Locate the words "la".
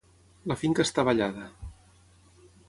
0.51-0.55